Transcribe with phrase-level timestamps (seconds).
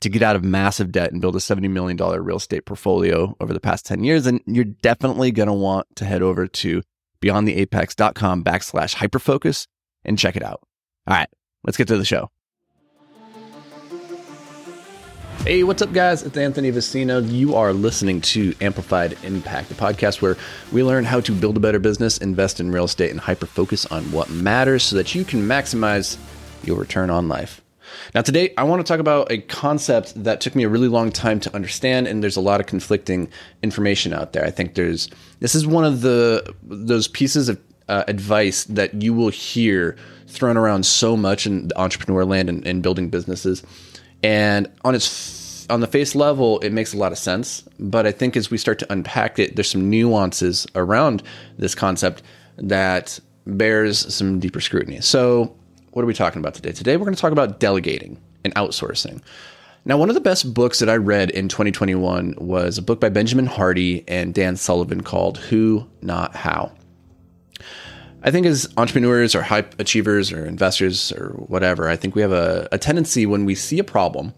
[0.00, 3.52] to get out of massive debt and build a $70 million real estate portfolio over
[3.52, 6.82] the past 10 years, then you're definitely going to want to head over to
[7.20, 9.66] beyondtheapex.com backslash hyperfocus
[10.04, 10.60] and check it out.
[11.06, 11.28] All right,
[11.64, 12.30] let's get to the show.
[15.44, 16.24] Hey, what's up, guys?
[16.24, 17.20] It's Anthony Vicino.
[17.20, 20.36] You are listening to Amplified Impact, the podcast where
[20.72, 23.86] we learn how to build a better business, invest in real estate, and hyper focus
[23.86, 26.18] on what matters so that you can maximize
[26.64, 27.62] your return on life.
[28.14, 31.10] Now, today, I want to talk about a concept that took me a really long
[31.10, 33.28] time to understand, and there's a lot of conflicting
[33.62, 34.44] information out there.
[34.44, 35.08] I think there's
[35.40, 40.56] this is one of the those pieces of uh, advice that you will hear thrown
[40.56, 43.62] around so much in the entrepreneur land and, and building businesses,
[44.22, 47.62] and on its on the face level, it makes a lot of sense.
[47.78, 51.22] But I think as we start to unpack it, there's some nuances around
[51.58, 52.22] this concept
[52.56, 55.00] that bears some deeper scrutiny.
[55.00, 55.54] So
[55.98, 56.70] what are we talking about today?
[56.70, 59.20] Today, we're going to talk about delegating and outsourcing.
[59.84, 63.08] Now, one of the best books that I read in 2021 was a book by
[63.08, 66.70] Benjamin Hardy and Dan Sullivan called Who, Not How.
[68.22, 72.30] I think as entrepreneurs or high achievers or investors or whatever, I think we have
[72.30, 74.32] a, a tendency when we see a problem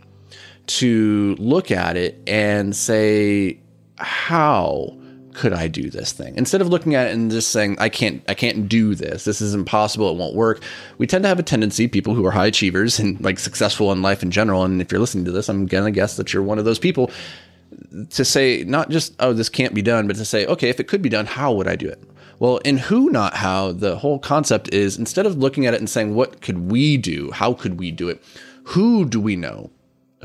[0.69, 3.61] to look at it and say,
[3.99, 4.99] how
[5.35, 6.35] could I do this thing?
[6.37, 9.25] Instead of looking at it and just saying, I can't, I can't do this.
[9.25, 10.11] This is impossible.
[10.11, 10.63] It won't work.
[10.99, 14.03] We tend to have a tendency, people who are high achievers and like successful in
[14.03, 14.65] life in general.
[14.65, 16.79] And if you're listening to this, I'm going to guess that you're one of those
[16.79, 17.11] people
[18.11, 20.89] to say, not just, oh, this can't be done, but to say, okay, if it
[20.89, 22.03] could be done, how would I do it?
[22.39, 25.91] Well, in who, not how, the whole concept is instead of looking at it and
[25.91, 27.31] saying, what could we do?
[27.31, 28.23] How could we do it?
[28.65, 29.71] Who do we know?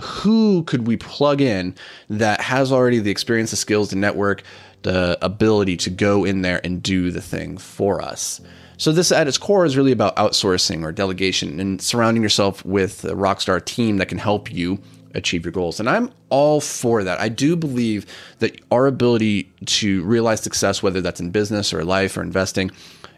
[0.02, 1.76] Who could we plug in
[2.10, 4.44] that has already the experience, the skills, the network,
[4.86, 8.40] the ability to go in there and do the thing for us.
[8.78, 13.04] So this at its core is really about outsourcing or delegation and surrounding yourself with
[13.04, 14.78] a rockstar team that can help you
[15.16, 15.80] achieve your goals.
[15.80, 17.20] And I'm all for that.
[17.20, 18.06] I do believe
[18.40, 22.70] that our ability to realize success, whether that's in business or life or investing,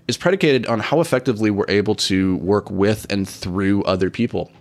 [0.07, 4.53] is predicated on how effectively we're able to work with and through other people.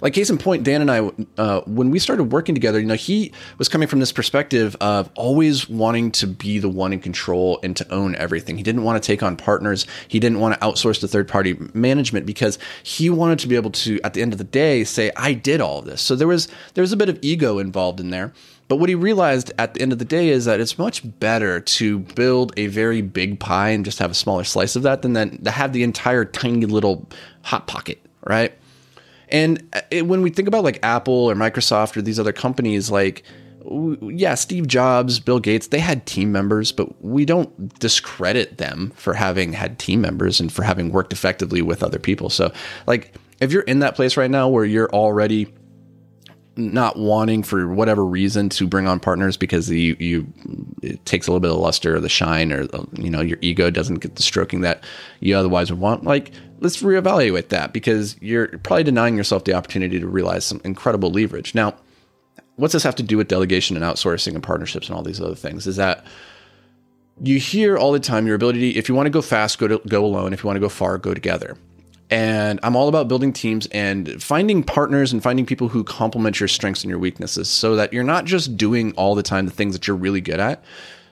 [0.00, 2.94] Like case in point, Dan and I, uh, when we started working together, you know,
[2.94, 7.58] he was coming from this perspective of always wanting to be the one in control
[7.62, 8.56] and to own everything.
[8.56, 9.86] He didn't want to take on partners.
[10.08, 13.70] He didn't want to outsource to third party management because he wanted to be able
[13.70, 16.28] to, at the end of the day, say, "I did all of this." So there
[16.28, 18.32] was there was a bit of ego involved in there.
[18.70, 21.58] But what he realized at the end of the day is that it's much better
[21.58, 25.12] to build a very big pie and just have a smaller slice of that than
[25.12, 27.08] then to have the entire tiny little
[27.42, 28.56] hot pocket, right?
[29.30, 32.90] And uh, it, when we think about like Apple or Microsoft or these other companies,
[32.90, 33.22] like,
[34.02, 39.14] yeah, Steve Jobs, Bill Gates, they had team members, but we don't discredit them for
[39.14, 42.30] having had team members and for having worked effectively with other people.
[42.30, 42.52] So,
[42.86, 45.52] like, if you're in that place right now where you're already
[46.60, 50.26] not wanting for whatever reason to bring on partners because you you
[50.82, 53.70] it takes a little bit of luster or the shine or you know your ego
[53.70, 54.84] doesn't get the stroking that
[55.20, 59.98] you otherwise would want like let's reevaluate that because you're probably denying yourself the opportunity
[59.98, 61.54] to realize some incredible leverage.
[61.54, 61.74] Now,
[62.56, 65.34] what's this have to do with delegation and outsourcing and partnerships and all these other
[65.34, 65.66] things?
[65.66, 66.04] Is that
[67.22, 69.80] you hear all the time your ability, if you want to go fast, go to
[69.88, 70.32] go alone.
[70.32, 71.56] If you want to go far, go together.
[72.10, 76.48] And I'm all about building teams and finding partners and finding people who complement your
[76.48, 79.74] strengths and your weaknesses so that you're not just doing all the time the things
[79.74, 80.62] that you're really good at,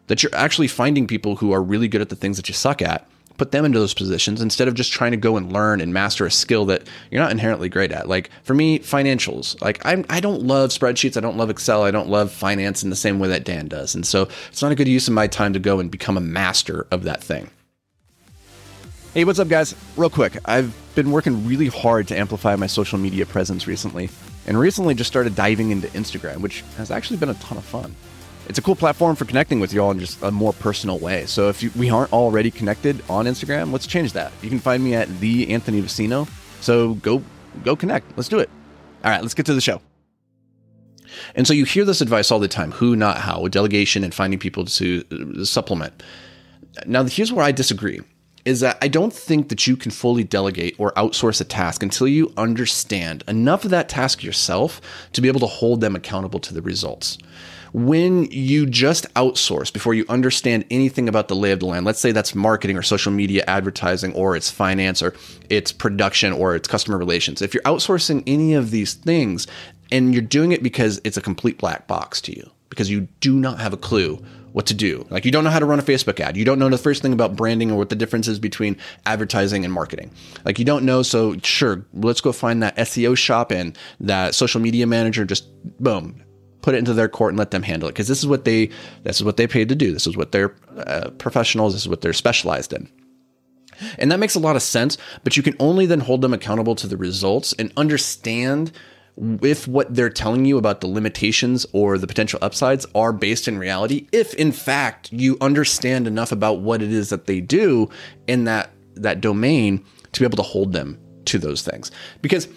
[0.09, 2.83] that you're actually finding people who are really good at the things that you suck
[2.83, 3.09] at
[3.39, 6.27] put them into those positions instead of just trying to go and learn and master
[6.27, 8.09] a skill that you're not inherently great at.
[8.09, 9.61] Like for me, financials.
[9.63, 11.17] Like I'm, I don't love spreadsheets.
[11.17, 11.85] I don't love Excel.
[11.85, 13.95] I don't love finance in the same way that Dan does.
[13.95, 16.21] And so it's not a good use of my time to go and become a
[16.21, 17.49] master of that thing.
[19.19, 19.75] Hey, what's up, guys?
[19.97, 24.11] Real quick, I've been working really hard to amplify my social media presence recently,
[24.47, 27.97] and recently just started diving into Instagram, which has actually been a ton of fun
[28.47, 31.27] it's a cool platform for connecting with y'all in just a more personal way.
[31.27, 34.31] So if you, we aren't already connected on Instagram, let's change that.
[34.41, 36.29] You can find me at the Anthony Vicino.
[36.61, 37.21] So go
[37.65, 38.17] go connect.
[38.17, 38.49] Let's do it.
[39.03, 39.83] All right, let's get to the show.
[41.35, 44.39] And so you hear this advice all the time: who, not how, delegation, and finding
[44.39, 46.05] people to uh, supplement.
[46.87, 48.01] Now, here's where I disagree.
[48.49, 52.09] Is that I don't think that you can fully delegate or outsource a task until
[52.09, 54.81] you understand enough of that task yourself
[55.13, 57.19] to be able to hold them accountable to the results.
[57.75, 62.01] When you just outsource before you understand anything about the lay of the land, let's
[62.01, 65.13] say that's marketing or social media advertising or it's finance or
[65.51, 67.43] it's production or it's customer relations.
[67.43, 69.47] If you're outsourcing any of these things
[69.93, 73.39] and you're doing it because it's a complete black box to you, because you do
[73.39, 75.07] not have a clue what to do.
[75.11, 76.37] Like you don't know how to run a Facebook ad.
[76.37, 79.65] You don't know the first thing about branding or what the difference is between advertising
[79.65, 80.11] and marketing.
[80.45, 81.03] Like you don't know.
[81.03, 85.25] So sure, let's go find that SEO shop and that social media manager.
[85.25, 85.47] Just
[85.81, 86.23] boom,
[86.63, 87.93] put it into their court and let them handle it.
[87.93, 88.71] Because this is what they
[89.05, 89.93] this is what they paid to do.
[89.93, 91.75] This is what they're uh, professionals.
[91.75, 92.89] This is what they're specialized in.
[93.99, 96.75] And that makes a lot of sense, but you can only then hold them accountable
[96.75, 98.73] to the results and understand
[99.43, 103.59] if what they're telling you about the limitations or the potential upsides are based in
[103.59, 107.89] reality, if in fact you understand enough about what it is that they do
[108.27, 111.91] in that that domain to be able to hold them to those things.
[112.23, 112.49] Because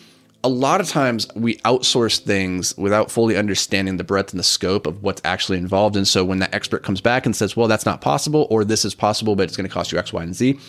[0.44, 4.88] a lot of times we outsource things without fully understanding the breadth and the scope
[4.88, 5.96] of what's actually involved.
[5.96, 8.84] And so when that expert comes back and says, well, that's not possible, or this
[8.84, 10.60] is possible, but it's going to cost you X, Y, and Z,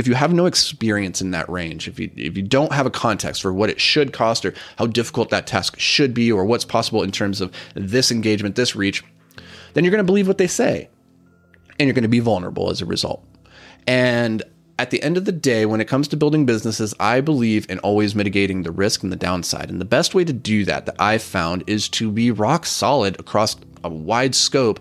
[0.00, 2.90] if you have no experience in that range, if you if you don't have a
[2.90, 6.64] context for what it should cost or how difficult that task should be or what's
[6.64, 9.04] possible in terms of this engagement, this reach,
[9.74, 10.88] then you're going to believe what they say.
[11.78, 13.24] And you're going to be vulnerable as a result.
[13.86, 14.42] And
[14.78, 17.78] at the end of the day, when it comes to building businesses, I believe in
[17.80, 19.70] always mitigating the risk and the downside.
[19.70, 23.18] And the best way to do that, that I've found, is to be rock solid
[23.20, 24.80] across a wide scope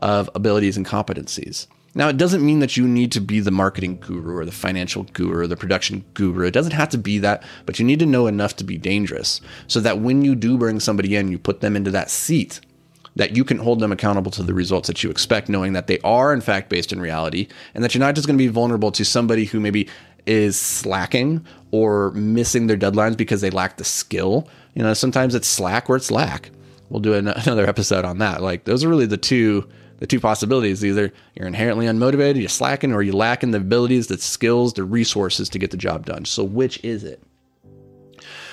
[0.00, 1.66] of abilities and competencies.
[1.94, 5.02] Now, it doesn't mean that you need to be the marketing guru or the financial
[5.12, 6.46] guru or the production guru.
[6.46, 9.40] It doesn't have to be that, but you need to know enough to be dangerous
[9.66, 12.60] so that when you do bring somebody in, you put them into that seat,
[13.16, 15.98] that you can hold them accountable to the results that you expect, knowing that they
[16.00, 18.90] are, in fact, based in reality, and that you're not just going to be vulnerable
[18.92, 19.86] to somebody who maybe
[20.24, 24.48] is slacking or missing their deadlines because they lack the skill.
[24.74, 26.50] You know, sometimes it's slack or it's lack.
[26.88, 28.40] We'll do another episode on that.
[28.40, 29.68] Like, those are really the two
[30.02, 34.08] the two possibilities either you're inherently unmotivated, you're slacking, or you lack in the abilities,
[34.08, 36.24] the skills, the resources to get the job done.
[36.24, 37.22] So, which is it?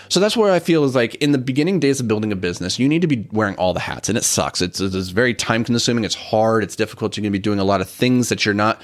[0.09, 2.77] So that's where I feel is like in the beginning days of building a business,
[2.77, 4.61] you need to be wearing all the hats, and it sucks.
[4.61, 6.03] It's, it's very time consuming.
[6.03, 6.63] It's hard.
[6.63, 7.17] It's difficult.
[7.17, 8.79] You're going to be doing a lot of things that you're not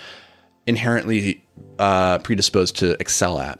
[0.65, 1.45] inherently
[1.77, 3.59] uh, predisposed to excel at,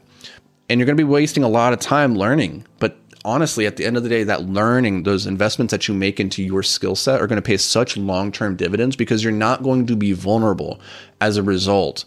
[0.68, 2.66] and you're going to be wasting a lot of time learning.
[2.80, 6.20] But honestly, at the end of the day, that learning, those investments that you make
[6.20, 9.62] into your skill set are going to pay such long term dividends because you're not
[9.62, 10.80] going to be vulnerable
[11.20, 12.06] as a result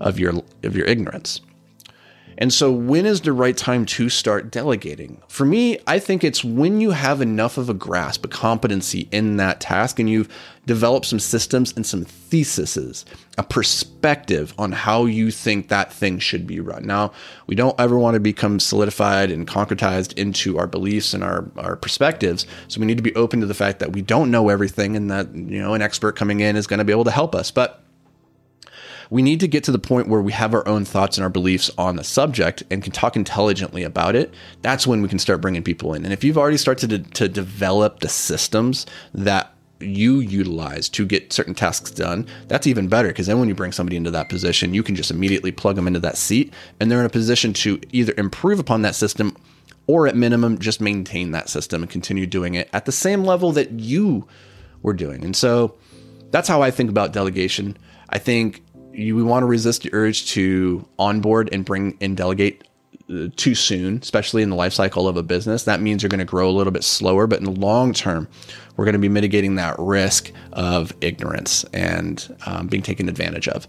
[0.00, 1.40] of your of your ignorance.
[2.42, 5.22] And so, when is the right time to start delegating?
[5.28, 9.36] For me, I think it's when you have enough of a grasp, a competency in
[9.36, 10.28] that task, and you've
[10.66, 13.04] developed some systems and some theses,
[13.38, 16.84] a perspective on how you think that thing should be run.
[16.84, 17.12] Now,
[17.46, 21.76] we don't ever want to become solidified and concretized into our beliefs and our, our
[21.76, 22.44] perspectives.
[22.66, 25.08] So, we need to be open to the fact that we don't know everything and
[25.12, 27.52] that, you know, an expert coming in is going to be able to help us.
[27.52, 27.84] But
[29.10, 31.30] we need to get to the point where we have our own thoughts and our
[31.30, 34.32] beliefs on the subject and can talk intelligently about it.
[34.62, 36.04] That's when we can start bringing people in.
[36.04, 41.32] And if you've already started to, to develop the systems that you utilize to get
[41.32, 44.74] certain tasks done, that's even better because then when you bring somebody into that position,
[44.74, 47.80] you can just immediately plug them into that seat and they're in a position to
[47.92, 49.36] either improve upon that system
[49.86, 53.52] or at minimum just maintain that system and continue doing it at the same level
[53.52, 54.26] that you
[54.82, 55.24] were doing.
[55.24, 55.74] And so
[56.30, 57.76] that's how I think about delegation.
[58.08, 62.66] I think you we want to resist the urge to onboard and bring and delegate
[63.10, 65.64] uh, too soon, especially in the life cycle of a business.
[65.64, 68.28] That means you're going to grow a little bit slower, but in the long term,
[68.76, 73.66] we're going to be mitigating that risk of ignorance and um, being taken advantage of.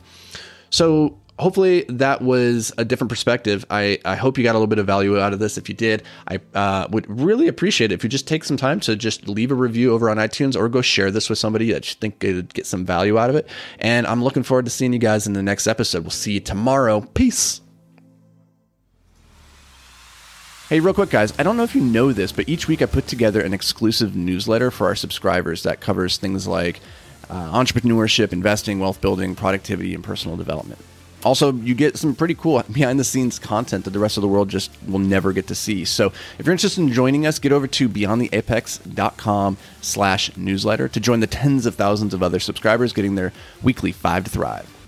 [0.70, 3.66] So, hopefully that was a different perspective.
[3.70, 5.58] I, I hope you got a little bit of value out of this.
[5.58, 8.80] If you did, I uh, would really appreciate it if you just take some time
[8.82, 11.90] to just leave a review over on iTunes or go share this with somebody that
[11.90, 13.48] you think could get some value out of it.
[13.80, 16.04] And I'm looking forward to seeing you guys in the next episode.
[16.04, 17.02] We'll see you tomorrow.
[17.02, 17.62] Peace.
[20.70, 22.86] Hey, real quick, guys, I don't know if you know this, but each week I
[22.86, 26.80] put together an exclusive newsletter for our subscribers that covers things like
[27.30, 30.80] uh, entrepreneurship, investing, wealth building, productivity, and personal development.
[31.26, 34.28] Also, you get some pretty cool behind the scenes content that the rest of the
[34.28, 35.86] world just will never get to see.
[35.86, 41.20] So if you're interested in joining us, get over to beyondtheapex.com slash newsletter to join
[41.20, 44.83] the tens of thousands of other subscribers getting their weekly five to thrive.